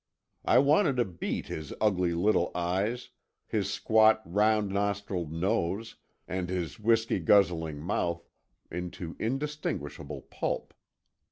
[0.45, 3.09] I wanted to beat his ugly little eyes,
[3.45, 8.27] his squat, round nostriled nose, and his whisky guzzling mouth
[8.71, 10.73] into indistinguishable pulp.